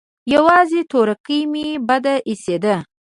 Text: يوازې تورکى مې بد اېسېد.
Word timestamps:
يوازې 0.33 0.81
تورکى 0.91 1.39
مې 1.51 1.67
بد 1.87 2.05
اېسېد. 2.29 2.65